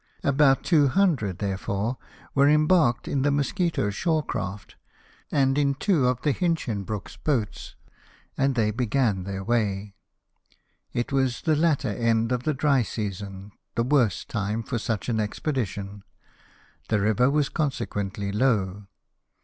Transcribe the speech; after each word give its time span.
About 0.23 0.63
two 0.63 0.87
hundred, 0.87 1.37
therefore, 1.37 1.97
were 2.33 2.49
embarked 2.49 3.07
in 3.07 3.21
the 3.21 3.29
Mosquito 3.29 3.91
shore 3.91 4.23
craft, 4.25 4.75
and 5.31 5.59
in 5.59 5.75
two 5.75 6.07
of 6.07 6.21
the 6.23 6.33
HinchinhrooJcs 6.33 7.19
boats, 7.23 7.75
and 8.35 8.55
they 8.55 8.71
began 8.71 9.25
their 9.25 9.41
C 9.41 9.41
2 9.41 9.45
20 9.45 9.59
LIFE 9.59 9.61
OF 9.61 9.69
NELSON. 9.69 9.85
way. 9.85 9.93
It 10.93 11.11
was 11.11 11.33
tlie 11.43 11.59
latter 11.61 11.89
end 11.89 12.31
of 12.31 12.41
the 12.45 12.53
dry 12.55 12.81
season, 12.81 13.51
the 13.75 13.83
worst 13.83 14.27
time 14.27 14.63
for 14.63 14.79
such 14.79 15.07
an 15.07 15.19
expedition; 15.19 16.03
the 16.89 16.99
river 16.99 17.29
was 17.29 17.49
consequently 17.49 18.31
low. 18.31 18.87